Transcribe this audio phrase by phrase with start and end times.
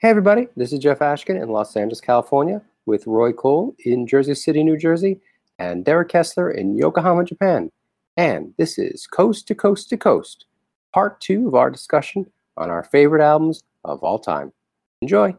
[0.00, 4.36] Hey, everybody, this is Jeff Ashkin in Los Angeles, California, with Roy Cole in Jersey
[4.36, 5.20] City, New Jersey,
[5.58, 7.68] and Derek Kessler in Yokohama, Japan.
[8.16, 10.44] And this is Coast to Coast to Coast,
[10.94, 14.52] part two of our discussion on our favorite albums of all time.
[15.02, 15.34] Enjoy.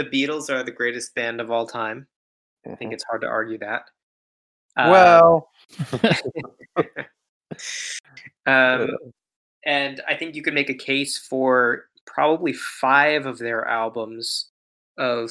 [0.00, 2.06] The Beatles are the greatest band of all time.
[2.66, 3.82] I think it's hard to argue that.
[4.78, 4.90] Mm-hmm.
[4.90, 5.50] Well,
[8.46, 8.96] um,
[9.66, 14.48] and I think you could make a case for probably five of their albums
[14.96, 15.30] of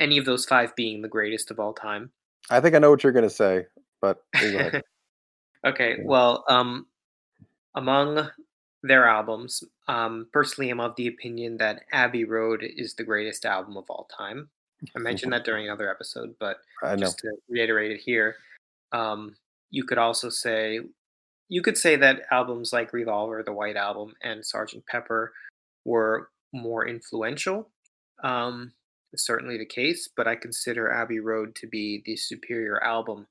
[0.00, 2.10] any of those five being the greatest of all time.
[2.50, 3.66] I think I know what you're going to say,
[4.00, 4.82] but you go ahead.
[5.64, 6.86] okay, well, um,
[7.76, 8.28] among
[8.82, 13.76] their albums, um, personally, I'm of the opinion that Abbey Road is the greatest album
[13.76, 14.48] of all time.
[14.94, 17.06] I mentioned that during another episode, but I know.
[17.06, 18.36] just to reiterate it here,
[18.92, 19.34] um,
[19.70, 20.80] you could also say
[21.48, 24.86] you could say that albums like Revolver, the White Album, and Sgt.
[24.86, 25.32] Pepper
[25.84, 27.70] were more influential.
[28.22, 28.72] Um,
[29.16, 33.26] certainly the case, but I consider Abbey Road to be the superior album.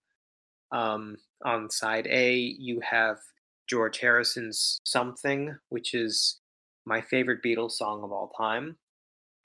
[0.72, 3.19] Um, on side A, you have
[3.67, 6.39] George Harrison's Something, which is
[6.85, 8.77] my favorite Beatles song of all time.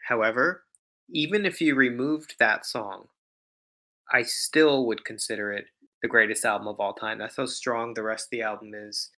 [0.06, 0.64] However,
[1.10, 3.08] even if you removed that song,
[4.12, 5.66] I still would consider it
[6.02, 7.18] the greatest album of all time.
[7.18, 9.10] That's how strong the rest of the album is.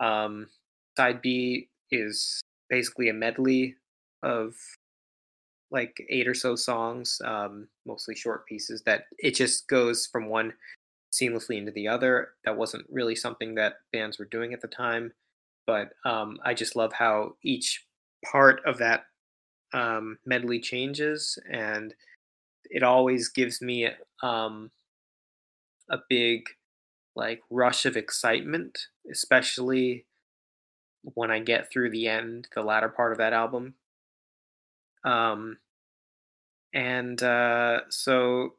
[0.00, 0.48] Um,
[0.96, 3.76] side B is basically a medley
[4.22, 4.54] of
[5.70, 10.52] like eight or so songs, um, mostly short pieces that it just goes from one
[11.12, 12.30] seamlessly into the other.
[12.44, 15.12] That wasn't really something that bands were doing at the time,
[15.66, 17.84] but um, I just love how each
[18.30, 19.04] part of that
[19.72, 21.94] um, medley changes, and
[22.64, 23.88] it always gives me
[24.22, 24.70] um,
[25.88, 26.44] a big
[27.16, 30.06] like rush of excitement, especially
[31.02, 33.74] when I get through the end, the latter part of that album.
[35.04, 35.58] Um,
[36.72, 38.54] and uh, so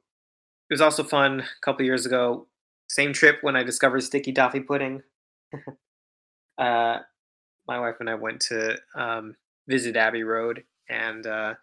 [0.69, 2.47] it was also fun a couple years ago.
[2.91, 5.01] Same trip when I discovered sticky toffee pudding.
[6.57, 6.97] uh,
[7.65, 9.33] my wife and I went to um,
[9.65, 11.53] visit Abbey Road and uh,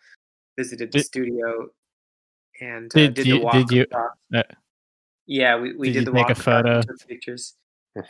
[0.57, 1.69] visited the Did- studio
[2.63, 3.53] and uh, Did did, you- the walk.
[3.53, 4.43] did you- uh,
[5.27, 7.07] yeah, we, we did did the take a walk across and photo?
[7.07, 7.55] pictures.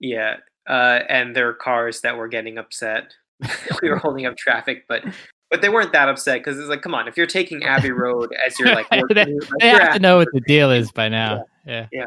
[0.00, 0.38] Yeah,
[0.68, 3.12] uh, and there were cars that were getting upset.
[3.82, 5.04] we were holding up traffic, but
[5.52, 8.32] but they weren't that upset because it's like, come on, if you're taking Abbey Road
[8.44, 11.10] as your like, work they, like, they have to know what the deal is by
[11.10, 11.44] now.
[11.66, 11.86] Yeah.
[11.92, 12.04] yeah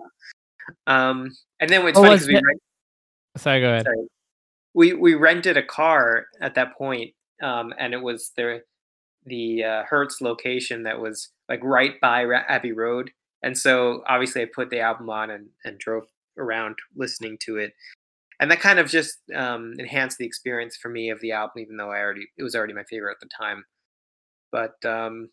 [0.88, 2.62] Um, and then it's Oh, funny because we rent,
[3.38, 3.84] Sorry, go ahead.
[3.86, 4.08] sorry,
[4.74, 7.14] we we rented a car at that point,
[7.44, 8.64] um, and it was the
[9.28, 13.12] the uh, Hertz location that was like right by Ra- Abbey Road,
[13.44, 16.06] and so obviously I put the album on and and drove
[16.38, 17.74] around listening to it,
[18.40, 21.78] and that kind of just um, enhanced the experience for me of the album, even
[21.78, 23.66] though I already it was already my favorite at the time.
[24.52, 25.30] But um,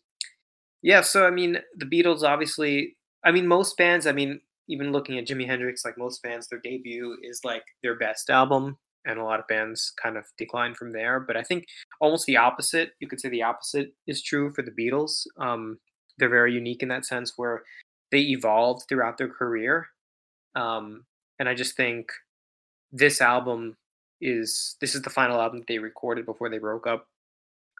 [0.81, 2.97] yeah, so I mean, the Beatles obviously.
[3.25, 4.05] I mean, most bands.
[4.05, 7.97] I mean, even looking at Jimi Hendrix, like most bands, their debut is like their
[7.97, 11.19] best album, and a lot of bands kind of decline from there.
[11.19, 11.65] But I think
[12.01, 12.91] almost the opposite.
[12.99, 15.25] You could say the opposite is true for the Beatles.
[15.39, 15.79] Um,
[16.17, 17.63] they're very unique in that sense, where
[18.11, 19.87] they evolved throughout their career,
[20.55, 21.05] um,
[21.39, 22.11] and I just think
[22.93, 23.75] this album
[24.21, 27.07] is this is the final album that they recorded before they broke up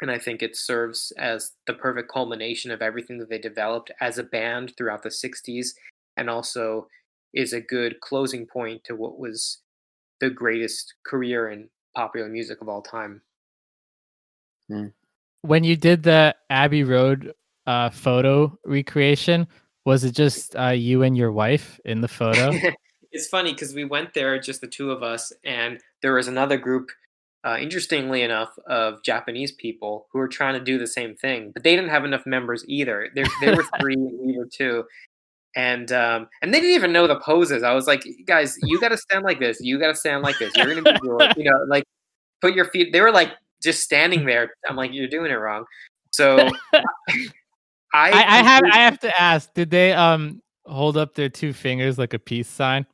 [0.01, 4.17] and I think it serves as the perfect culmination of everything that they developed as
[4.17, 5.67] a band throughout the 60s
[6.17, 6.87] and also
[7.33, 9.61] is a good closing point to what was
[10.19, 13.21] the greatest career in popular music of all time.
[15.41, 17.33] When you did the Abbey Road
[17.65, 19.47] uh, photo recreation,
[19.85, 22.51] was it just uh, you and your wife in the photo?
[23.13, 26.57] it's funny because we went there, just the two of us, and there was another
[26.57, 26.89] group,
[27.45, 31.63] uh, interestingly enough, of Japanese people who were trying to do the same thing, but
[31.63, 33.09] they didn't have enough members either.
[33.13, 34.83] There, there were three, and we were two,
[35.55, 37.61] and um, and they didn't even know the poses.
[37.61, 39.59] I was like, guys, you got to stand like this.
[39.61, 40.51] You got to stand like this.
[40.55, 41.83] You're gonna be, doing, you know, like
[42.41, 42.91] put your feet.
[42.91, 43.31] They were like
[43.61, 44.53] just standing there.
[44.67, 45.65] I'm like, you're doing it wrong.
[46.11, 46.49] So
[47.93, 51.53] I, I, I have I have to ask, did they um hold up their two
[51.53, 52.87] fingers like a peace sign?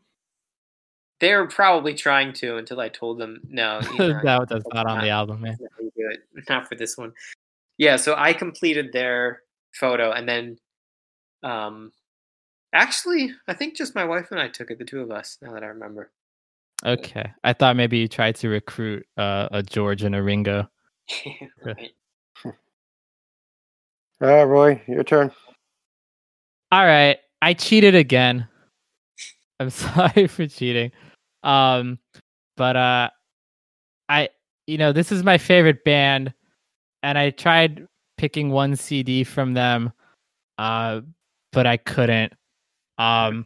[1.20, 3.82] They were probably trying to until I told them no.
[3.94, 5.58] you know, that, that's not on the album, man.
[5.60, 6.24] not how you do it.
[6.50, 7.14] Not for this one.
[7.78, 9.42] Yeah, so I completed their
[9.74, 10.58] photo and then
[11.44, 11.92] um
[12.74, 15.54] actually I think just my wife and I took it, the two of us, now
[15.54, 16.12] that I remember.
[16.86, 20.70] Okay, I thought maybe you tried to recruit uh, a George and a Ringo.
[21.66, 21.92] right.
[22.46, 25.32] All right, Roy, your turn.
[26.72, 28.48] All right, I cheated again.
[29.60, 30.92] I'm sorry for cheating.
[31.44, 32.00] Um,
[32.58, 33.10] but uh,
[34.10, 34.30] I
[34.68, 36.34] you know this is my favorite band,
[37.04, 37.88] and I tried
[38.18, 39.92] picking one CD from them,
[40.58, 41.02] uh,
[41.52, 42.34] but I couldn't.
[42.98, 43.46] Um,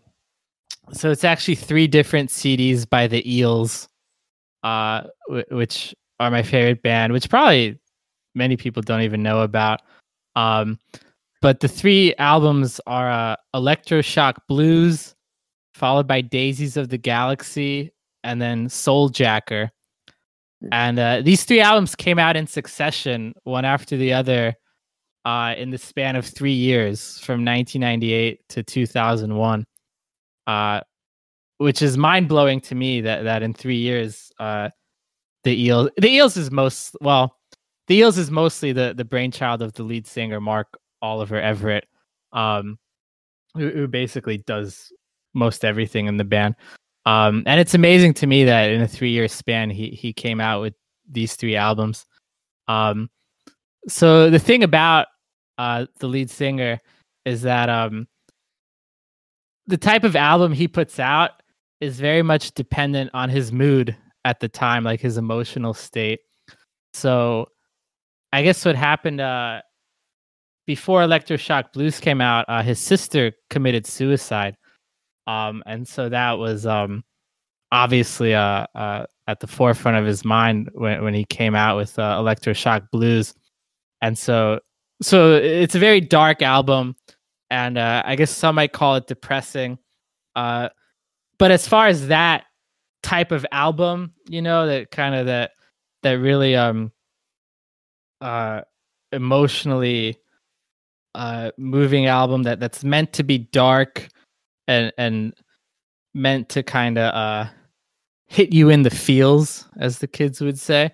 [0.92, 3.88] so it's actually three different CDs by the Eels,
[4.63, 7.80] uh, w- which are my favorite band, which probably
[8.36, 9.81] many people don't even know about.
[10.36, 10.80] Um,
[11.42, 15.16] but the three albums are uh, Electroshock Blues,
[15.74, 17.92] followed by Daisies of the Galaxy,
[18.24, 19.70] and then Souljacker.
[20.72, 24.54] And uh, these three albums came out in succession, one after the other,
[25.25, 29.66] uh, in the span of three years, from 1998 to 2001.
[30.48, 30.81] Uh,
[31.58, 34.70] which is mind blowing to me that that in three years, uh,
[35.44, 37.38] the eels the eels is most well,
[37.88, 40.68] the eels is mostly the the brainchild of the lead singer Mark
[41.02, 41.86] Oliver Everett,
[42.34, 42.78] um,
[43.56, 44.92] who, who basically does
[45.34, 46.56] most everything in the band.
[47.06, 50.40] Um, and it's amazing to me that in a three year span, he he came
[50.40, 50.74] out with
[51.10, 52.06] these three albums.
[52.68, 53.10] Um,
[53.88, 55.08] so the thing about
[55.58, 56.80] uh, the lead singer
[57.26, 58.08] is that um,
[59.68, 61.32] the type of album he puts out
[61.82, 63.96] is very much dependent on his mood
[64.26, 66.22] at the time, like his emotional state.
[66.94, 67.48] So
[68.32, 69.62] I guess what happened uh,
[70.66, 74.56] before Electroshock Blues came out, uh, his sister committed suicide.
[75.28, 77.04] Um, and so that was um,
[77.72, 81.98] obviously uh, uh, at the forefront of his mind when, when he came out with
[81.98, 83.34] uh, Electroshock Blues.
[84.02, 84.60] And so,
[85.02, 86.96] so it's a very dark album,
[87.50, 89.78] and uh, I guess some might call it depressing.
[90.36, 90.70] Uh,
[91.40, 92.46] but as far as that
[93.02, 95.52] type of album, you know, that kind of that
[96.04, 96.92] that really um
[98.22, 98.62] uh
[99.12, 100.18] emotionally
[101.16, 104.08] uh moving album that that's meant to be dark
[104.68, 105.33] and and
[106.13, 107.50] meant to kind of uh
[108.27, 110.92] hit you in the feels as the kids would say.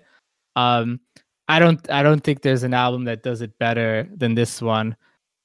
[0.56, 1.00] Um
[1.48, 4.96] i don't i don't think there's an album that does it better than this one.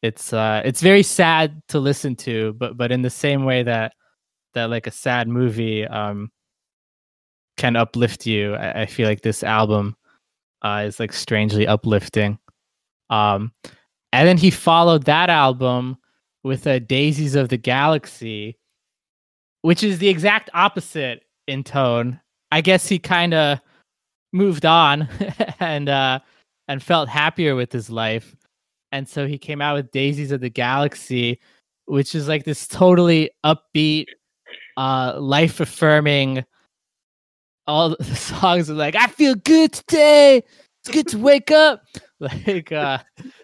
[0.01, 3.93] It's uh it's very sad to listen to but but in the same way that
[4.53, 6.31] that like a sad movie um
[7.57, 9.95] can uplift you i, I feel like this album
[10.61, 12.37] uh is like strangely uplifting.
[13.09, 13.51] Um
[14.13, 15.97] and then he followed that album
[16.45, 18.55] with a daisies of the galaxy
[19.63, 22.19] which is the exact opposite in tone.
[22.51, 23.59] I guess he kind of
[24.31, 25.09] moved on
[25.59, 26.19] and uh
[26.67, 28.35] and felt happier with his life.
[28.91, 31.39] And so he came out with daisies of the galaxy
[31.85, 34.05] which is like this totally upbeat
[34.77, 36.45] uh life affirming
[37.65, 40.43] all the songs are like i feel good today.
[40.83, 41.81] It's good to wake up.
[42.17, 42.99] Like uh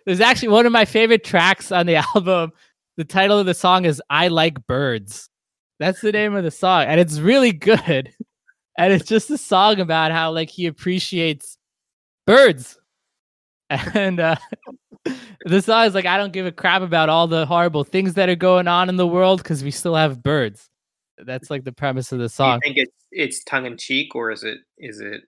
[0.06, 2.54] there's actually one of my favorite tracks on the album
[2.98, 5.30] the title of the song is i like birds.
[5.80, 8.14] That's the name of the song and it's really good.
[8.78, 11.58] And it's just a song about how like he appreciates
[12.26, 12.80] birds.
[13.70, 14.36] And uh
[15.46, 18.30] the song is like i don't give a crap about all the horrible things that
[18.30, 20.70] are going on in the world because we still have birds.
[21.18, 22.60] That's like the premise of the Do you song.
[22.62, 25.22] think it's it's tongue in cheek or is it is it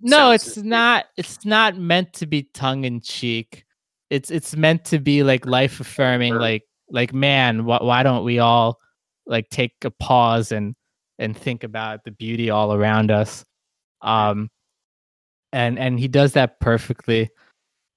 [0.00, 0.64] no it's sincere?
[0.64, 3.64] not it's not meant to be tongue in cheek
[4.10, 8.38] it's it's meant to be like life affirming like like man wh- why don't we
[8.38, 8.78] all
[9.26, 10.74] like take a pause and
[11.18, 13.44] and think about the beauty all around us?
[14.02, 14.50] Um
[15.52, 17.30] and and he does that perfectly.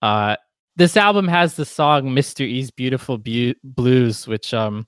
[0.02, 0.36] Uh
[0.78, 4.88] this album has the song mr e's beautiful blues which um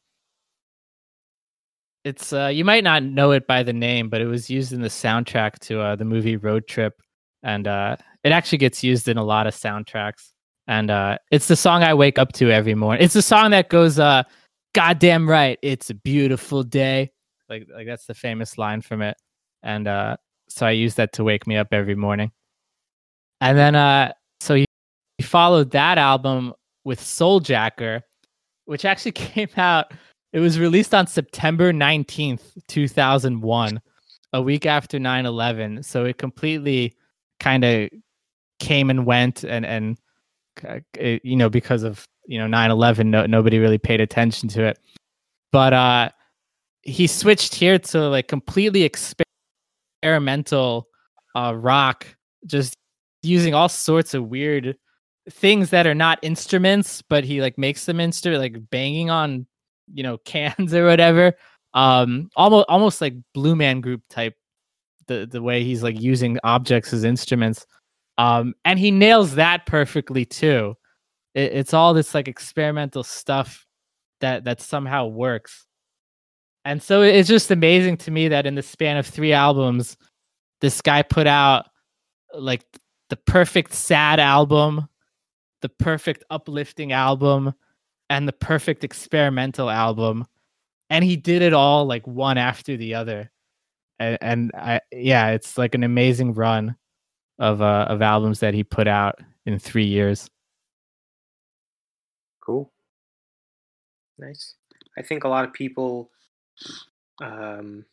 [2.04, 4.82] it's uh you might not know it by the name but it was used in
[4.82, 6.94] the soundtrack to uh the movie road trip.
[7.44, 10.33] And uh it actually gets used in a lot of soundtracks
[10.68, 13.70] and uh it's the song i wake up to every morning it's the song that
[13.70, 14.24] goes uh
[14.74, 17.12] goddamn right it's a beautiful day.
[17.50, 19.18] Like like that's the famous line from it.
[19.62, 20.18] And uh
[20.50, 22.32] so i use that to wake me up every morning.
[23.42, 24.66] And then uh so he,
[25.22, 26.54] followed that album
[26.84, 28.02] with souljacker
[28.66, 29.94] which actually came out
[30.34, 33.82] it was released on september 19th 2001
[34.34, 36.94] a week after 9-11 so it completely
[37.40, 37.90] kind of
[38.60, 39.98] came and went and and
[40.96, 44.80] it- you know because of you know 9-11 no, nobody really paid attention to it.
[45.52, 46.10] But uh
[46.84, 48.84] he switched here to like completely
[50.02, 50.88] experimental
[51.36, 52.08] uh rock
[52.46, 52.76] just
[53.22, 54.76] using all sorts of weird
[55.30, 59.48] things that are not instruments but he like makes them instrument like banging on
[59.94, 61.34] you know cans or whatever.
[61.74, 64.36] Um almost almost like blue man group type
[65.08, 67.66] the the way he's like using objects as instruments
[68.18, 70.76] um and he nails that perfectly too
[71.34, 73.66] It, it's all this like experimental stuff
[74.22, 75.66] that that somehow works.
[76.66, 79.98] And so it's just amazing to me that in the span of three albums,
[80.62, 81.66] this guy put out
[82.34, 82.64] like
[83.10, 84.88] the perfect sad album,
[85.62, 87.54] the perfect uplifting album,
[88.10, 90.26] and the perfect experimental album.
[90.90, 93.30] And he did it all like one after the other.
[94.00, 96.78] And, and I, yeah, it's like an amazing run
[97.40, 100.30] of uh, of albums that he put out in three years.
[102.42, 102.72] Cool.
[104.18, 104.56] Nice.
[104.98, 106.12] I think a lot of people
[107.22, 107.86] um,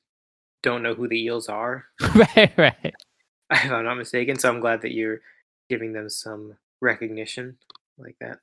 [0.63, 2.77] don't know who the eels are, right, right.
[3.51, 4.39] if I'm not mistaken.
[4.39, 5.21] So I'm glad that you're
[5.69, 7.57] giving them some recognition
[7.99, 8.39] like that.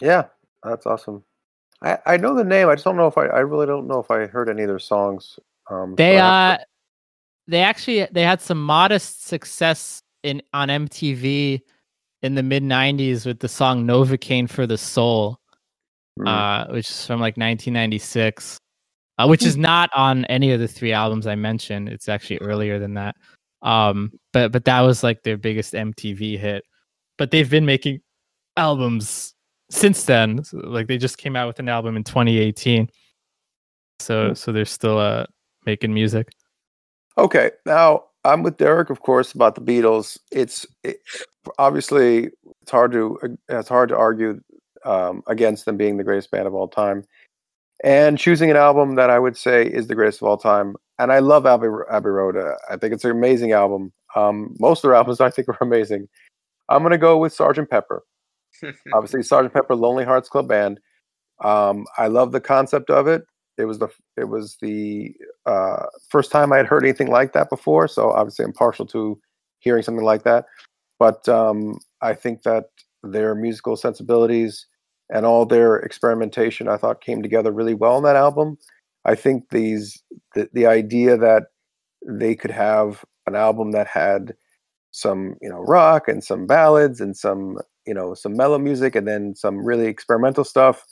[0.00, 0.26] Yeah,
[0.62, 1.24] that's awesome.
[1.82, 2.68] I, I know the name.
[2.68, 3.26] I just don't know if I.
[3.26, 5.38] I really don't know if I heard any of their songs.
[5.70, 6.64] Um, They so I have uh
[7.46, 11.60] they actually they had some modest success in on MTV
[12.22, 15.38] in the mid 90s with the song Novocaine for the Soul.
[16.18, 16.26] mm.
[16.28, 18.58] uh, which is from like 1996,
[19.18, 21.88] uh, which is not on any of the three albums I mentioned.
[21.88, 23.16] It's actually earlier than that.
[23.62, 26.64] Um, but but that was like their biggest MTV hit.
[27.18, 28.00] But they've been making
[28.56, 29.34] albums
[29.70, 30.44] since then.
[30.44, 32.88] So, like they just came out with an album in 2018.
[34.00, 34.34] So Hmm.
[34.34, 35.26] so they're still uh
[35.66, 36.28] making music.
[37.16, 40.18] Okay, now I'm with Derek, of course, about the Beatles.
[40.32, 40.98] It's it,
[41.58, 42.30] obviously
[42.62, 44.40] it's hard to it's hard to argue
[44.84, 47.04] um, against them being the greatest band of all time,
[47.84, 50.76] and choosing an album that I would say is the greatest of all time.
[50.98, 52.36] And I love Abbey, Abbey Road.
[52.36, 53.92] Uh, I think it's an amazing album.
[54.16, 56.08] Um, most of their albums I think are amazing.
[56.68, 58.02] I'm gonna go with Sergeant Pepper.
[58.92, 60.80] Obviously, Sergeant Pepper, Lonely Hearts Club Band.
[61.42, 63.22] Um, I love the concept of it.
[63.58, 65.14] It was the it was the
[65.46, 67.88] uh, first time I had heard anything like that before.
[67.88, 69.18] So obviously, I'm partial to
[69.58, 70.46] hearing something like that.
[70.98, 72.66] But um, I think that
[73.02, 74.66] their musical sensibilities
[75.10, 78.58] and all their experimentation, I thought, came together really well in that album.
[79.04, 80.02] I think these
[80.34, 81.44] the, the idea that
[82.06, 84.34] they could have an album that had
[84.90, 89.06] some you know rock and some ballads and some you know some mellow music and
[89.06, 90.84] then some really experimental stuff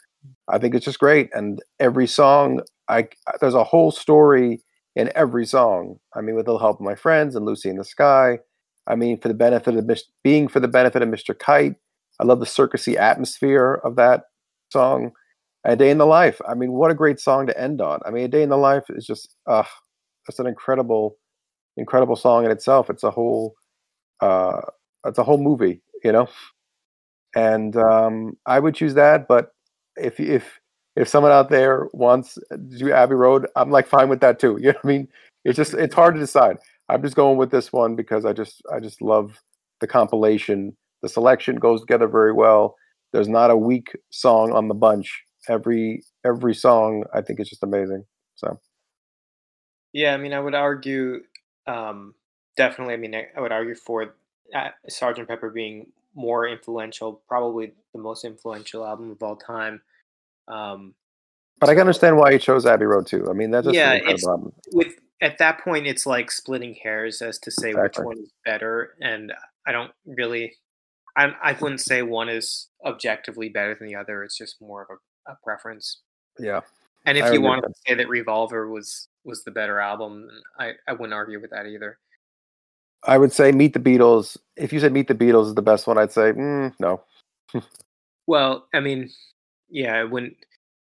[0.49, 3.07] i think it's just great and every song i
[3.41, 4.61] there's a whole story
[4.95, 5.99] in every song.
[6.15, 8.39] I mean with the help of my friends and lucy in the sky
[8.87, 9.91] i mean for the benefit of
[10.25, 11.75] being for the benefit of mr kite
[12.21, 14.25] i love the circusy atmosphere of that
[14.73, 15.13] song.
[15.65, 18.01] A day in the life i mean what a great song to end on.
[18.07, 19.65] I mean a day in the life is just uh
[20.29, 21.17] it's an incredible
[21.77, 22.89] incredible song in itself.
[22.91, 23.55] It's a whole
[24.21, 24.61] uh
[25.07, 26.29] it's a whole movie you know?
[27.35, 29.51] And um i would choose that but
[29.97, 30.61] if if
[30.97, 34.57] if someone out there wants to do abbey road i'm like fine with that too
[34.61, 35.09] you know what i mean?
[35.45, 36.57] It's just it's hard to decide.
[36.89, 39.41] I'm just going with this one because i just i just love
[39.81, 40.77] the compilation.
[41.03, 42.75] The selection goes together very well.
[43.13, 45.23] There's not a weak song on the bunch.
[45.49, 48.05] Every every song i think is just amazing
[48.37, 48.61] so.
[49.93, 51.23] Yeah, I mean, I would argue,
[51.67, 52.15] um,
[52.57, 52.95] definitely.
[52.95, 54.15] I mean, I, I would argue for
[54.55, 55.87] uh, Sergeant Pepper being
[56.17, 59.81] more influential, probably the most influential album of all time.
[60.49, 60.95] Um,
[61.61, 63.95] but i can understand why he chose abbey road too i mean that's just Yeah,
[63.95, 64.53] it's- album.
[64.73, 68.05] with at that point, it's like splitting hairs as to say Exactly.
[68.05, 69.33] which one is better, and
[69.67, 70.55] I don't really,
[71.17, 74.23] I I wouldn't say one is objectively better than the other.
[74.25, 76.03] It's just more of a, a preference.
[76.39, 76.61] yeah
[77.07, 80.73] And if I you wanted to say that Revolver was was the better album, I
[80.87, 81.99] I wouldn't argue with that either.
[83.07, 84.37] I would say Meet the Beatles.
[84.57, 87.03] If you said Meet the Beatles is the best one, I'd say mm, no.
[88.27, 89.11] Well, I mean,
[89.71, 90.37] yeah, it wouldn't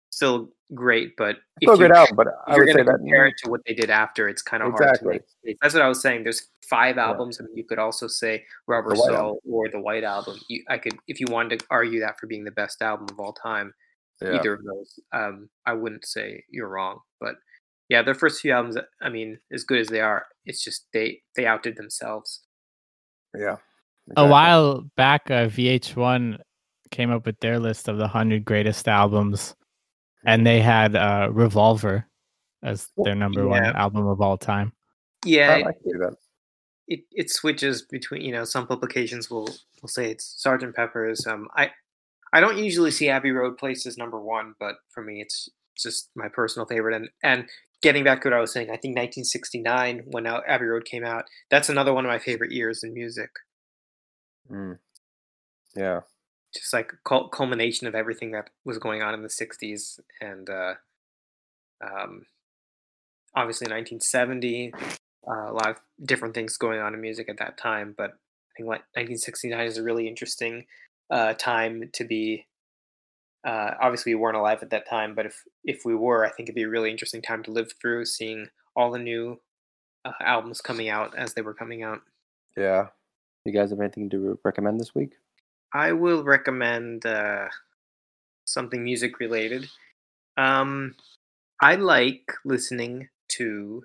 [0.10, 2.98] still great, but Still a you- album, but I you're would say going to that
[3.00, 5.22] compare it to what they did after, it's kind of hard to make.
[5.62, 6.24] That's what I was saying.
[6.24, 7.06] There's five Yeah.
[7.06, 10.38] albums, and you could also say Rubber Soul or the White Album.
[10.50, 13.20] You, I could, if you wanted to argue that for being the best album of
[13.20, 13.74] all time,
[14.22, 14.40] yeah.
[14.40, 17.00] either of those, um, I wouldn't say you're wrong.
[17.90, 20.88] But yeah, their first few albums, I mean, as good as they are, it's just
[20.94, 22.42] they they outdid themselves.
[23.38, 23.58] yeah.
[24.18, 26.38] A while back, uh, VH1
[26.92, 29.56] came up with their list of the 100 greatest albums,
[30.28, 32.08] and they had uh, Revolver
[32.64, 34.74] as their number one album of all time.
[35.26, 36.18] Yeah, I it, like to
[36.88, 39.50] it, it switches between you know some publications will
[39.82, 41.26] will say it's Sergeant Pepper's.
[41.26, 41.72] Um, I
[42.34, 46.10] I don't usually see Abbey Road placed as number one, but for me it's just
[46.16, 46.96] my personal favorite.
[46.96, 47.50] And and
[47.82, 51.26] getting back to what I was saying, I think 1969 when Abbey Road came out,
[51.50, 53.30] that's another one of my favorite years in music.
[54.52, 54.80] Mm.
[55.76, 56.02] Yeah.
[56.54, 56.92] Just like
[57.32, 60.76] culmination of everything that was going on in the 60s, and uh,
[61.84, 62.26] um,
[63.36, 64.74] obviously 1970,
[65.28, 67.94] uh, a lot of different things going on in music at that time.
[67.98, 70.66] But I think like 1969 is a really interesting
[71.10, 72.46] uh, time to be
[73.46, 76.50] Uh, obviously, we weren't alive at that time, but if if we were, I think
[76.50, 79.40] it'd be a really interesting time to live through, seeing all the new
[80.04, 82.02] uh, albums coming out as they were coming out.
[82.58, 82.88] Yeah.
[83.46, 85.12] You guys have anything to recommend this week?
[85.74, 87.48] I will recommend uh,
[88.46, 89.68] something music related.
[90.38, 90.96] Um,
[91.62, 93.84] I like listening to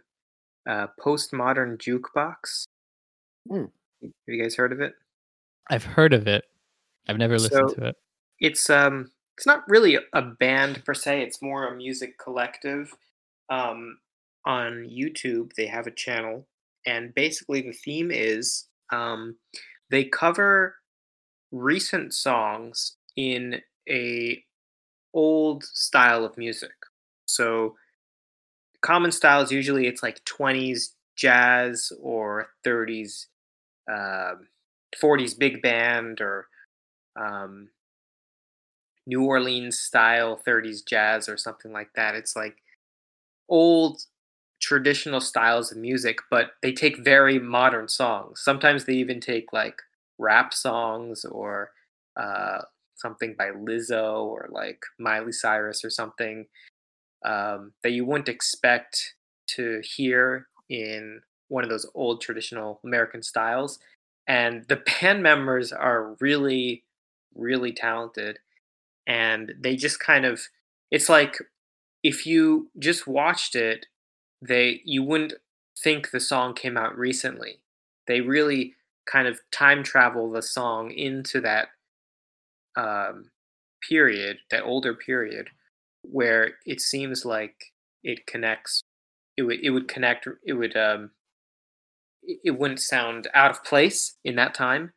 [0.68, 2.64] uh, Postmodern Jukebox.
[3.48, 3.64] Hmm.
[4.02, 4.94] Have you guys heard of it?
[5.68, 6.44] I've heard of it.
[7.08, 7.96] I've never listened So- to it.
[8.40, 11.22] It's um, it's not really a band per se.
[11.22, 12.94] It's more a music collective.
[13.48, 13.96] Um,
[14.44, 16.46] on YouTube, they have a channel,
[16.84, 19.36] and basically the theme is um,
[19.88, 20.76] they cover
[21.52, 24.44] recent songs in a
[25.14, 26.74] old style of music.
[27.24, 27.76] So
[28.82, 33.26] common styles usually it's like 20s jazz or 30s
[33.90, 34.48] um
[35.02, 36.46] 40s big band or
[37.16, 37.68] um,
[39.10, 42.14] New Orleans style 30s jazz or something like that.
[42.14, 42.58] It's like
[43.48, 44.02] old
[44.60, 48.40] traditional styles of music, but they take very modern songs.
[48.40, 49.82] Sometimes they even take like
[50.16, 51.72] rap songs or
[52.16, 52.60] uh,
[52.94, 56.46] something by Lizzo or like Miley Cyrus or something
[57.24, 59.14] um, that you wouldn't expect
[59.56, 63.80] to hear in one of those old traditional American styles.
[64.28, 66.84] And the band members are really,
[67.34, 68.38] really talented.
[69.06, 70.40] And they just kind of,
[70.90, 71.36] it's like
[72.02, 73.86] if you just watched it,
[74.42, 75.34] they you wouldn't
[75.82, 77.60] think the song came out recently.
[78.06, 78.74] They really
[79.10, 81.68] kind of time travel the song into that
[82.76, 83.30] um,
[83.88, 85.48] period, that older period,
[86.02, 88.82] where it seems like it connects.
[89.36, 90.26] It would it would connect.
[90.44, 91.10] It would um,
[92.22, 94.92] it wouldn't sound out of place in that time.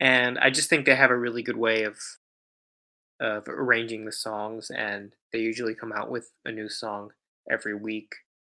[0.00, 1.98] And I just think they have a really good way of
[3.22, 7.12] of arranging the songs, and they usually come out with a new song
[7.50, 8.10] every week,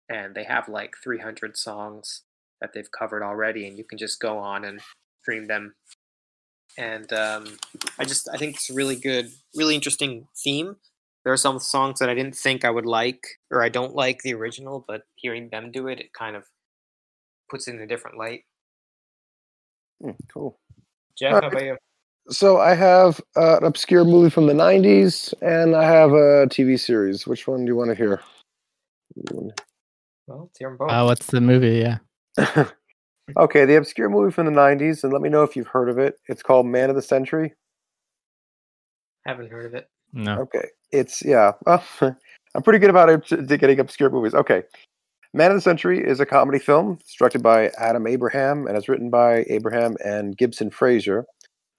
[0.10, 2.24] and they have like 300 songs
[2.62, 4.80] that they've covered already, and you can just go on and
[5.22, 5.76] stream them.
[6.78, 7.58] And um,
[8.00, 10.78] I just I think it's a really good, really interesting theme.
[11.26, 14.22] There are some songs that I didn't think I would like, or I don't like
[14.22, 16.46] the original, but hearing them do it, it kind of
[17.50, 18.46] puts it in a different light.
[20.02, 20.60] Hmm, cool.
[21.20, 21.44] Jeff, Alright.
[21.44, 21.78] how about you?
[22.30, 26.80] So I have uh, an obscure movie from the '90s, and I have a TV
[26.80, 27.28] series.
[27.28, 28.22] Which one do you want to hear?
[29.32, 29.52] Well,
[30.28, 30.92] let's hear 'em both.
[30.92, 31.80] Uh, what's the movie?
[31.80, 31.98] Yeah.
[33.38, 35.98] okay, the obscure movie from the '90s, and let me know if you've heard of
[35.98, 36.16] it.
[36.28, 37.54] It's called Man of the Century.
[39.26, 39.90] Haven't heard of it.
[40.14, 40.40] No.
[40.42, 41.54] Okay, it's yeah.
[41.66, 44.34] Well, I'm pretty good about it to to getting obscure movies.
[44.34, 44.64] Okay,
[45.34, 46.98] Man of the Century is a comedy film.
[47.00, 51.26] It's directed by Adam Abraham and it's written by Abraham and Gibson Frazier,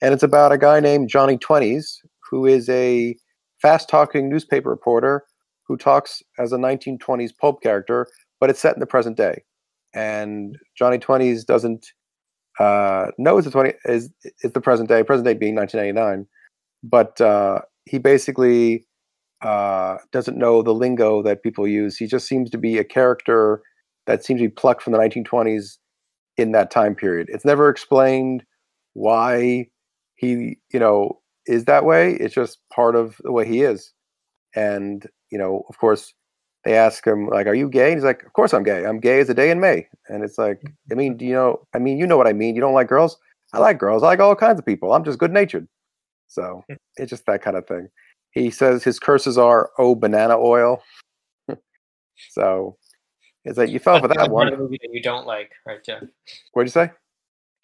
[0.03, 3.15] and it's about a guy named Johnny Twennies who is a
[3.61, 5.23] fast-talking newspaper reporter
[5.65, 8.07] who talks as a 1920s pulp character,
[8.41, 9.43] but it's set in the present day.
[9.95, 11.87] And Johnny Twennies doesn't
[12.59, 14.11] uh, know it's the 20 is
[14.43, 15.03] is the present day.
[15.03, 16.27] Present day being 1999,
[16.83, 18.85] but uh, he basically
[19.41, 21.95] uh, doesn't know the lingo that people use.
[21.95, 23.61] He just seems to be a character
[24.05, 25.77] that seems to be plucked from the 1920s
[26.35, 27.29] in that time period.
[27.31, 28.43] It's never explained
[28.93, 29.67] why
[30.23, 32.13] he, you know, is that way.
[32.13, 33.91] It's just part of the way he is.
[34.55, 36.13] And, you know, of course,
[36.63, 37.87] they ask him, like, are you gay?
[37.87, 38.85] And he's like, of course I'm gay.
[38.85, 39.87] I'm gay as a day in May.
[40.07, 40.93] And it's like, mm-hmm.
[40.93, 42.55] I mean, do you know, I mean, you know what I mean.
[42.55, 43.17] You don't like girls?
[43.51, 44.03] I like girls.
[44.03, 44.93] I like all kinds of people.
[44.93, 45.67] I'm just good natured.
[46.27, 46.63] So
[46.95, 47.89] it's just that kind of thing.
[48.31, 50.81] He says his curses are oh banana oil.
[52.31, 52.77] so
[53.45, 54.57] it's like you fell for That's that one.
[54.57, 56.01] movie that you don't like, right, Jeff?
[56.53, 56.91] What'd you say?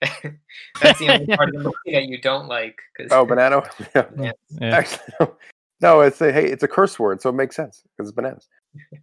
[0.81, 2.77] That's the only part of the movie that you don't like.
[2.97, 3.63] 'cause- Oh, banana.
[3.95, 4.05] Yeah.
[4.17, 4.31] Yeah.
[4.62, 4.75] Yeah.
[4.77, 5.35] Actually, no.
[5.81, 8.47] no, it's a hey, it's a curse word, so it makes sense because it's bananas.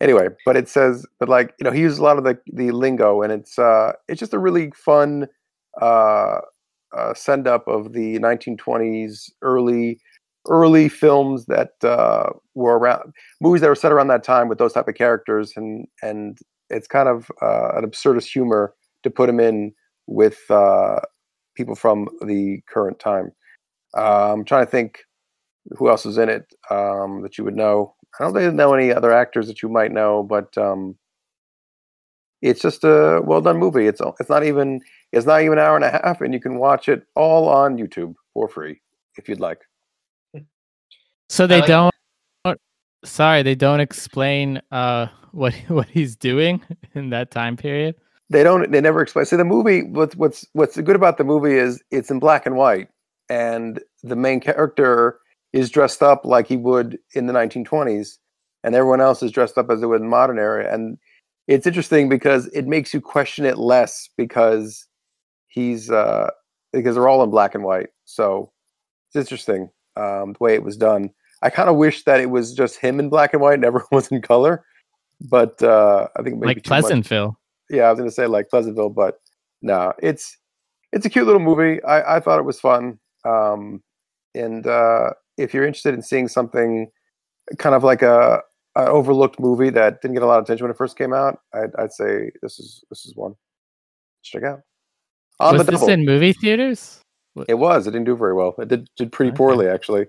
[0.01, 2.71] Anyway, but it says, but like you know, he uses a lot of the the
[2.71, 5.27] lingo, and it's uh, it's just a really fun
[5.83, 6.39] uh,
[6.97, 10.01] uh send up of the 1920s early
[10.49, 14.73] early films that uh, were around movies that were set around that time with those
[14.73, 16.39] type of characters, and and
[16.71, 19.73] it's kind of uh, an absurdist humor to put him in
[20.07, 21.01] with uh,
[21.55, 23.33] people from the current time.
[23.97, 25.01] Uh, I'm trying to think
[25.77, 27.95] who else is in it um, that you would know.
[28.19, 30.97] I don't really know any other actors that you might know, but um,
[32.43, 33.87] it's just a well done movie.
[33.87, 34.81] It's it's not even
[35.13, 37.77] it's not even an hour and a half, and you can watch it all on
[37.77, 38.81] YouTube for free
[39.17, 39.61] if you'd like.
[41.29, 41.93] So they like- don't.
[43.05, 46.63] Sorry, they don't explain uh what what he's doing
[46.95, 47.97] in that time period.
[48.29, 48.71] They don't.
[48.71, 49.27] They never explain.
[49.27, 49.83] See, the movie.
[49.83, 52.89] What's what's what's good about the movie is it's in black and white,
[53.29, 55.21] and the main character
[55.53, 58.19] is dressed up like he would in the 1920s,
[58.65, 60.73] and everyone else is dressed up as they would in the modern era.
[60.73, 60.99] And
[61.47, 64.87] it's interesting because it makes you question it less because
[65.47, 66.31] he's uh,
[66.73, 67.89] because they're all in black and white.
[68.05, 68.51] So
[69.09, 71.11] it's interesting um, the way it was done.
[71.43, 73.89] I kind of wish that it was just him in black and white and everyone
[73.93, 74.65] was in color.
[75.21, 77.39] But uh, I think maybe like Pleasantville.
[77.71, 79.21] Yeah, I was gonna say like Pleasantville, but
[79.63, 80.37] no, it's
[80.93, 81.83] it's a cute little movie.
[81.85, 82.99] I, I thought it was fun.
[83.25, 83.83] Um,
[84.35, 86.91] and uh, if you're interested in seeing something
[87.59, 88.41] kind of like a,
[88.77, 91.41] a overlooked movie that didn't get a lot of attention when it first came out,
[91.53, 93.35] I'd, I'd say this is this is one.
[94.23, 94.61] Check out.
[95.41, 95.93] On Was the this double.
[95.93, 97.01] in movie theaters?
[97.49, 97.87] It was.
[97.87, 98.55] It didn't do very well.
[98.59, 99.37] It did did pretty Okay.
[99.37, 100.07] poorly actually.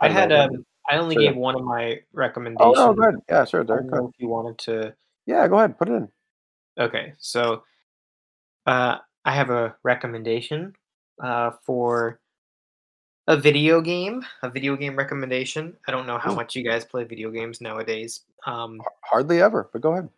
[0.00, 0.44] I don't had know.
[0.44, 1.24] um, I only Sure.
[1.24, 2.76] gave one of my Oh recommendations.
[2.76, 3.14] no, go ahead.
[3.28, 3.82] Yeah, sure, I Derek.
[3.84, 4.94] don't Go know if you wanted to.
[5.26, 5.78] Yeah, go ahead.
[5.78, 6.08] Put it in.
[6.78, 7.62] Okay, so
[8.66, 10.74] uh, I have a recommendation
[11.22, 12.20] uh, for
[13.26, 14.24] a video game.
[14.42, 15.76] A video game recommendation.
[15.86, 18.20] I don't know how much you guys play video games nowadays.
[18.46, 20.08] Um, Hardly ever, but go ahead.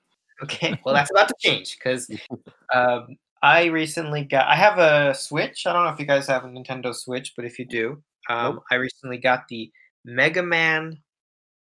[0.43, 2.11] Okay, well that's about to change because
[2.75, 4.47] um, I recently got.
[4.47, 5.67] I have a Switch.
[5.67, 8.57] I don't know if you guys have a Nintendo Switch, but if you do, um,
[8.57, 8.65] Nope.
[8.71, 9.71] I recently got the
[10.05, 10.99] Mega Man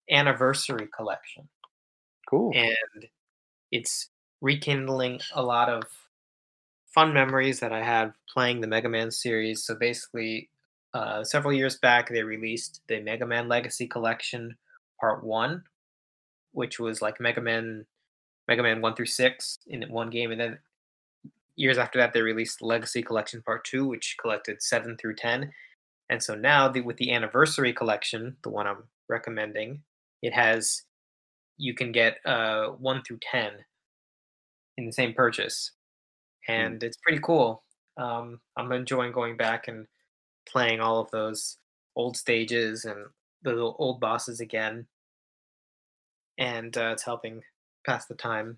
[0.10, 1.48] Anniversary Collection,
[2.30, 2.52] Cool.
[2.56, 3.08] and
[3.72, 4.10] it's
[4.44, 5.84] rekindling a lot of
[6.94, 9.64] fun memories that I had playing the Mega Man series.
[9.64, 10.50] So basically,
[10.94, 14.56] uh, several years back, they released the Mega Man Legacy Collection
[15.00, 15.64] Part One,
[16.52, 17.86] which was like Mega Man,
[18.50, 20.60] Mega Man One through Six in one game, and then
[21.56, 25.54] years after that, they released Legacy Collection Part Two, which collected seven through ten.
[26.10, 29.84] And so now, the, with the Anniversary Collection, the one I'm recommending,
[30.22, 30.84] it has
[31.58, 33.54] you can get uh, one through ten
[34.78, 35.72] in the same purchase,
[36.48, 37.64] and it's pretty cool.
[37.98, 39.88] Um, I'm enjoying going back and
[40.48, 41.58] playing all of those
[41.96, 43.06] old stages and
[43.44, 44.88] the old bosses again,
[46.38, 47.42] and uh, it's helping
[47.86, 48.58] pass the time.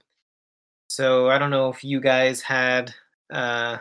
[0.88, 2.94] So I don't know if you guys had
[3.32, 3.78] uh,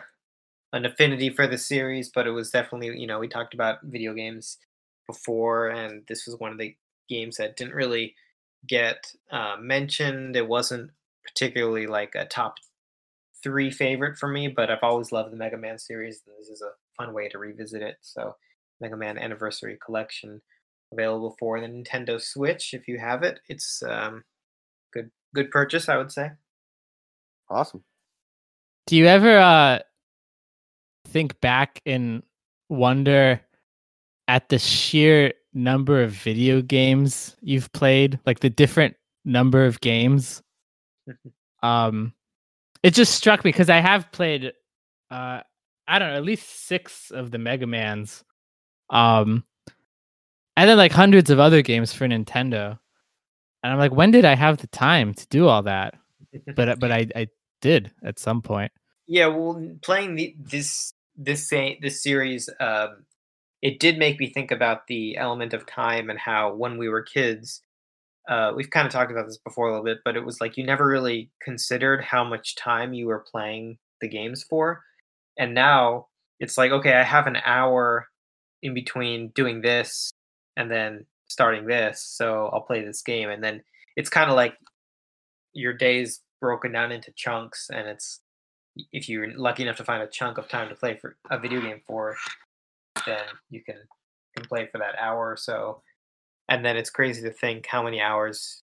[0.73, 4.13] an affinity for the series, but it was definitely you know we talked about video
[4.13, 4.57] games
[5.07, 6.75] before, and this was one of the
[7.07, 8.15] games that didn't really
[8.67, 10.35] get uh, mentioned.
[10.35, 10.91] It wasn't
[11.25, 12.55] particularly like a top
[13.43, 16.61] three favorite for me, but I've always loved the Mega Man series, and this is
[16.61, 17.97] a fun way to revisit it.
[18.01, 18.35] So,
[18.81, 20.41] Mega Man Anniversary Collection
[20.91, 22.73] available for the Nintendo Switch.
[22.73, 24.23] If you have it, it's um,
[24.93, 26.31] good good purchase, I would say.
[27.49, 27.83] Awesome.
[28.87, 29.79] Do you ever uh
[31.07, 32.23] think back and
[32.69, 33.41] wonder
[34.27, 40.41] at the sheer number of video games you've played, like the different number of games?
[41.63, 42.13] Um
[42.83, 44.53] it just struck me because I have played
[45.11, 45.41] uh
[45.87, 48.23] I don't know, at least 6 of the Mega Mans.
[48.89, 49.43] Um
[50.57, 52.79] and then like hundreds of other games for Nintendo.
[53.63, 55.95] And I'm like, when did I have the time to do all that?
[56.55, 57.27] But but I I
[57.61, 58.71] did at some point.
[59.07, 63.05] Yeah, well, playing the, this this this series, um,
[63.61, 67.01] it did make me think about the element of time and how when we were
[67.01, 67.61] kids,
[68.27, 70.57] uh, we've kind of talked about this before a little bit, but it was like
[70.57, 74.83] you never really considered how much time you were playing the games for,
[75.37, 76.07] and now
[76.39, 78.07] it's like okay, I have an hour
[78.63, 80.11] in between doing this
[80.57, 83.61] and then starting this, so I'll play this game, and then
[83.95, 84.55] it's kind of like
[85.53, 88.21] your days broken down into chunks, and it's
[88.91, 91.61] if you're lucky enough to find a chunk of time to play for a video
[91.61, 92.15] game for,
[93.05, 93.77] then you can
[94.35, 95.81] can play for that hour or so.
[96.49, 98.61] And then it's crazy to think how many hours.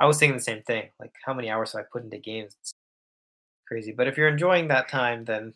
[0.00, 0.88] I was thinking the same thing.
[0.98, 2.56] Like how many hours have I put into games?
[2.60, 2.72] It's
[3.66, 3.92] crazy.
[3.92, 5.52] But if you're enjoying that time, then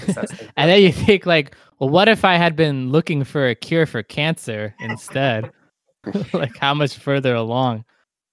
[0.00, 2.90] I guess that's the- and then you think like, well, what if I had been
[2.90, 5.50] looking for a cure for cancer instead?
[6.32, 7.84] like how much further along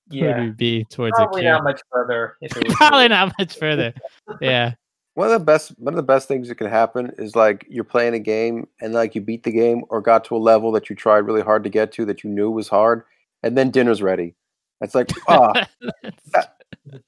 [0.09, 1.53] would yeah, we be towards probably a cure?
[1.53, 2.37] not much further.
[2.41, 3.93] If it was Probably not much further.
[4.39, 4.73] Yeah.
[5.15, 7.85] One of the best one of the best things that can happen is like you're
[7.85, 10.89] playing a game and like you beat the game or got to a level that
[10.89, 13.03] you tried really hard to get to that you knew was hard,
[13.41, 14.35] and then dinner's ready.
[14.81, 15.53] It's like ah,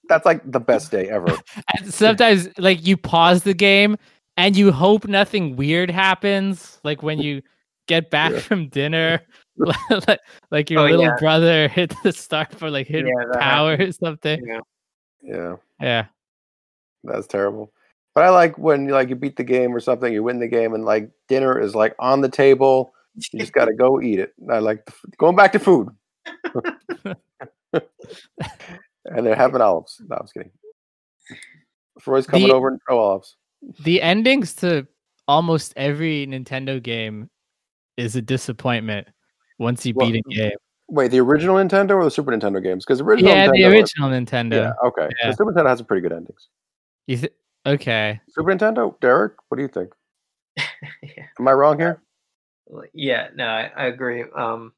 [0.08, 1.38] that's like the best day ever.
[1.78, 3.98] And sometimes like you pause the game
[4.38, 7.42] and you hope nothing weird happens like when you
[7.88, 8.40] get back Yeah.
[8.40, 9.22] from dinner
[9.58, 11.16] like, like your Oh, little yeah.
[11.20, 14.60] brother hit the start for like hit Yeah, that power or something Yeah.
[15.22, 16.06] Yeah, yeah
[17.04, 17.72] that's terrible.
[18.18, 20.74] But I like when like you beat the game or something, you win the game,
[20.74, 22.92] and like dinner is like on the table.
[23.14, 24.34] You just got to go eat it.
[24.50, 25.90] I like the, going back to food.
[27.74, 27.86] and
[29.06, 30.02] they're having olives.
[30.10, 30.50] No, I was kidding.
[32.00, 33.36] Freud's coming The- over and throw olives.
[33.84, 34.88] the endings to
[35.28, 37.30] almost every nintendo game
[37.98, 39.08] is a disappointment
[39.60, 40.52] once you Well, beat a game.
[40.90, 42.84] Wait, the original Nintendo or the Super Nintendo games?
[42.84, 44.54] Because original Yeah, Nintendo, the original Nintendo.
[44.54, 45.08] Yeah, okay.
[45.22, 45.30] Yeah.
[45.30, 46.48] The Super Nintendo has some pretty good endings.
[47.06, 47.34] You th-
[47.68, 48.20] okay?
[48.30, 49.94] Super Nintendo, Derek, what do you think?
[50.58, 51.28] yeah.
[51.40, 52.02] Am I wrong here?
[52.94, 54.26] Yeah, no, I, I agree.
[54.36, 54.74] Um,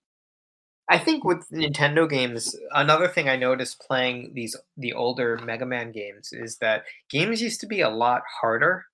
[0.89, 5.91] I think with Nintendo games, another thing I noticed playing these the older Mega Man
[5.91, 8.86] games is that games used to be a lot harder.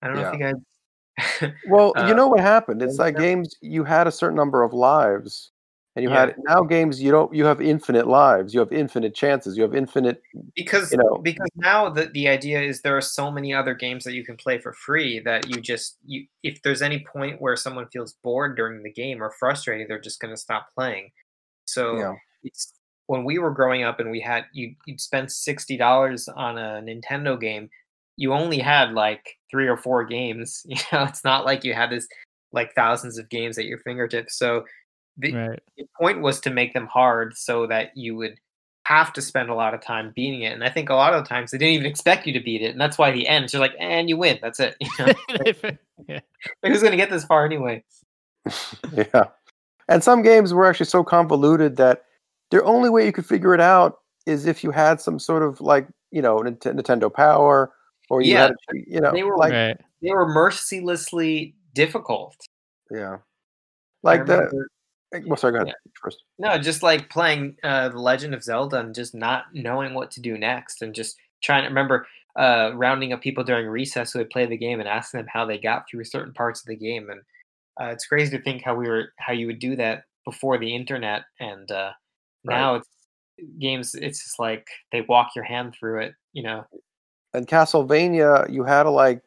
[0.00, 1.52] I don't know if you guys.
[1.68, 2.80] Well, Uh, you know what happened?
[2.80, 5.50] It's like games you had a certain number of lives,
[5.96, 6.26] and you Yeah.
[6.26, 7.34] had now games you don't.
[7.34, 8.52] You have infinite lives.
[8.54, 9.56] You have infinite chances.
[9.56, 10.22] You have infinite.
[10.54, 14.04] because you know- because now the the idea is there are so many other games
[14.04, 17.56] that you can play for free that you just you if there's any point where
[17.56, 21.10] someone feels bored during the game or frustrated they're just going to stop playing
[21.66, 22.14] so Yeah.
[22.44, 22.72] it's
[23.06, 27.40] when we were growing up and we had you you'd spend $60 on a Nintendo
[27.40, 27.68] game
[28.18, 31.90] you only had like three or four games you know it's not like you had
[31.90, 32.06] this
[32.52, 34.64] like thousands of games at your fingertips so
[35.18, 35.60] the, Right.
[35.76, 38.38] the point was to make them hard so that you would
[38.86, 40.52] have to spend a lot of time beating it.
[40.52, 42.62] And I think a lot of the times they didn't even expect you to beat
[42.62, 42.70] it.
[42.70, 44.38] And that's why the end, you're like, and you win.
[44.40, 44.76] That's it.
[44.80, 45.12] You know?
[46.62, 47.82] Like, who's going to get this far anyway?
[48.92, 49.24] yeah,
[49.88, 52.04] and some games were actually so convoluted that
[52.50, 55.60] the only way you could figure it out is if you had some sort of
[55.60, 57.72] like you know Nint- Nintendo Power
[58.08, 59.80] or you Yeah, had you know they were like right.
[60.02, 62.36] They were mercilessly difficult.
[62.90, 63.16] yeah
[64.04, 64.66] like the.
[65.24, 66.22] Well, sorry, go ahead first.
[66.38, 70.20] No, just like playing uh, The Legend of Zelda and just not knowing what to
[70.20, 74.30] do next and just trying to remember uh, rounding up people during recess who had
[74.30, 77.08] played the game and asking them how they got through certain parts of the game.
[77.10, 77.20] And
[77.80, 80.74] uh, it's crazy to think how we were how you would do that before the
[80.74, 81.92] internet and uh,
[82.44, 82.56] Right.
[82.56, 82.88] now it's
[83.58, 83.94] games.
[83.94, 86.14] It's just like they walk your hand through it.
[86.32, 86.64] You know,
[87.34, 89.22] And Castlevania, you had to like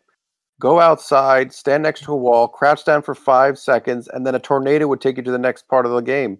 [0.59, 4.39] go outside, stand next to a wall, crouch down for five seconds, and then a
[4.39, 6.39] tornado would take you to the next part of the game.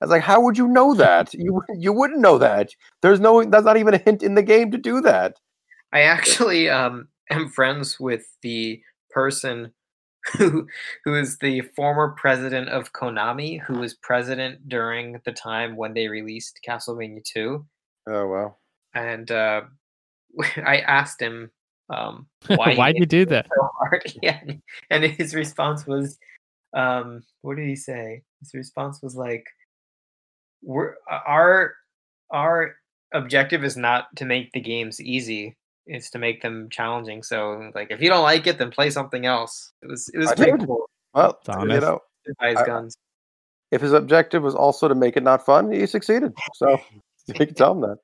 [0.00, 1.32] I was like, how would you know that?
[1.34, 2.70] You you wouldn't know that.
[3.02, 5.38] There's no, there's not even a hint in the game to do that.
[5.92, 9.72] I actually um, am friends with the person
[10.32, 10.66] who
[11.04, 16.08] who is the former president of Konami, who was president during the time when they
[16.08, 17.64] released Castlevania 2.
[18.08, 18.56] Oh wow.
[18.94, 19.62] And uh,
[20.56, 21.50] I asked him
[21.90, 23.46] um, why he Why'd you do that?
[23.54, 24.02] so hard.
[24.22, 24.40] Yeah,
[24.90, 26.18] and his response was,
[26.74, 29.46] um, "What did he say?" His response was like,
[30.62, 31.74] "We're our
[32.30, 32.74] our
[33.12, 37.22] objective is not to make the games easy; it's to make them challenging.
[37.22, 40.28] So, like, if you don't like it, then play something else." It was it was
[40.28, 40.88] I pretty cool.
[41.14, 42.00] Well, It's you know,
[42.40, 42.96] By his I- guns.
[43.70, 46.32] if his objective was also to make it not fun, he succeeded.
[46.54, 46.76] So
[47.26, 47.98] you can tell him that.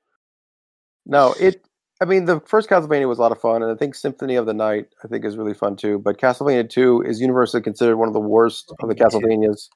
[1.05, 1.65] No, it.
[2.01, 4.47] I mean, the first Castlevania was a lot of fun, and I think Symphony of
[4.47, 5.99] the Night I think is really fun too.
[5.99, 9.69] But Castlevania Two is universally considered one of the worst of the Castlevanias.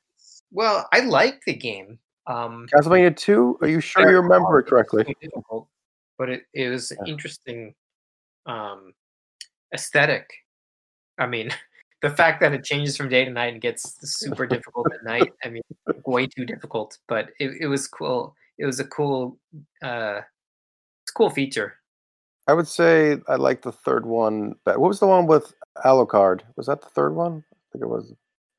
[0.52, 2.00] Well, I like the game.
[2.26, 3.60] Um, Castlevania Two?
[3.62, 5.06] Are you sure you remember it correctly?
[5.22, 5.68] difficult,
[6.18, 7.14] but it, it was Yeah.
[7.14, 7.76] interesting
[8.48, 8.94] um,
[9.72, 10.28] aesthetic.
[11.20, 11.52] I mean,
[12.02, 15.32] the fact that it changes from day to night and gets super difficult at night.
[15.44, 15.62] I mean,
[16.08, 18.36] way too difficult, but it, it was cool.
[18.58, 19.38] It was a cool,
[19.84, 20.22] uh,
[21.04, 21.76] it's a cool feature.
[22.48, 24.56] I would say I like the third one.
[24.66, 24.80] Better.
[24.80, 25.54] what was the one with
[25.84, 26.42] Alucard?
[26.56, 27.44] Was that the third one?
[27.52, 28.14] I think it was.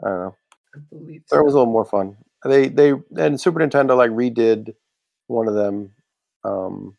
[0.04, 0.36] I don't know.
[0.74, 1.22] I believe.
[1.30, 2.16] Third was a little more fun.
[2.44, 4.74] They they and Super Nintendo like redid
[5.28, 5.92] one of them.
[6.44, 6.96] Um,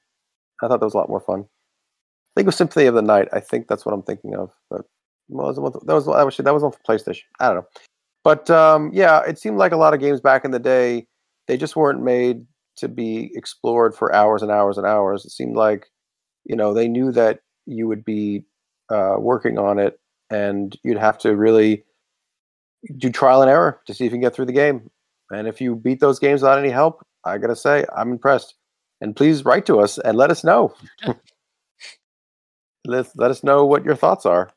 [0.62, 1.41] I thought that was a lot more fun.
[1.41, 3.28] I think it was Symphony of the Night.
[3.34, 4.52] I think that's what I'm thinking of.
[4.69, 4.82] But
[5.30, 7.23] well, that was that was actually that was on PlayStation.
[7.39, 7.67] I don't know.
[8.23, 11.08] But um, yeah, it seemed like a lot of games back in the day
[11.47, 12.45] they just weren't made
[12.78, 15.26] to be explored for hours and hours and hours.
[15.26, 15.89] It seemed like
[16.48, 18.44] you know they knew that you would be
[18.90, 21.84] uh, working on it and you'd have to really
[22.98, 24.90] do trial and error to see if you can get through the game.
[25.30, 28.56] And if you beat those games without any help, I gotta say I'm impressed.
[29.02, 30.74] And please write to us and let us know.
[32.86, 34.50] let let us know what your thoughts are.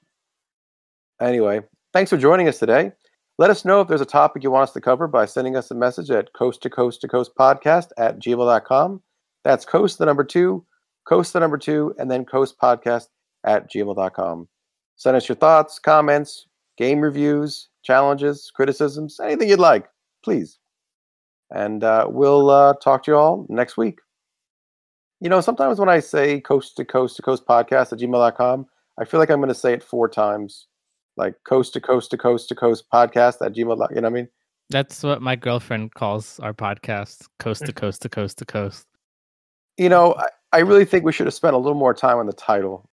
[1.21, 1.61] Anyway,
[1.93, 2.93] thanks for joining us today.
[3.39, 5.71] Let us know if there's a topic you want us to cover by sending us
[5.71, 9.03] a message at coast to coast to coast podcast at gmail.com.
[9.45, 10.65] That's coast the number two,
[11.05, 13.09] coast the number two, and then coast podcast
[13.45, 14.49] at gmail.com.
[14.97, 19.87] Send us your thoughts, comments, game reviews, challenges, criticisms, anything you'd like,
[20.23, 20.59] please.
[21.51, 23.99] And uh, we'll uh, talk to you all next week.
[25.21, 28.67] You know, sometimes when I say coast to coast to coast podcast at gmail.com,
[28.99, 30.67] I feel like I'm going to say it four times.
[31.17, 33.59] Like coast to coast to coast to coast podcast at gmail.
[33.59, 34.29] You know what I mean?
[34.71, 38.87] That's what my girlfriend calls our podcast, coast to coast to coast to coast.
[39.77, 42.27] You know, I, I really think we should have spent a little more time on
[42.27, 42.90] the title.